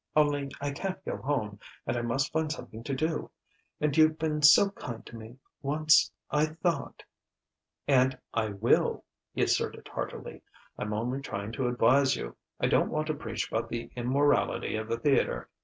Only, 0.15 0.49
I 0.59 0.71
can't 0.71 1.05
go 1.05 1.17
home, 1.17 1.59
and 1.85 1.95
I 1.95 2.01
must 2.01 2.31
find 2.33 2.51
something 2.51 2.83
to 2.85 2.95
do, 2.95 3.29
and 3.79 3.95
you'd 3.95 4.17
been 4.17 4.41
so 4.41 4.71
kind 4.71 5.05
to 5.05 5.15
me, 5.15 5.37
once, 5.61 6.11
I 6.31 6.47
thought" 6.47 7.03
"And 7.97 8.17
I 8.33 8.49
will!" 8.49 9.05
he 9.31 9.43
asserted 9.43 9.87
heartily. 9.87 10.41
"I'm 10.75 10.91
only 10.95 11.21
trying 11.21 11.51
to 11.51 11.67
advise 11.67 12.15
you.... 12.15 12.35
I 12.59 12.65
don't 12.65 12.89
want 12.89 13.05
to 13.09 13.13
preach 13.13 13.51
about 13.51 13.69
the 13.69 13.91
immorality 13.95 14.75
of 14.75 14.87
the 14.87 14.97
theatre. 14.97 15.49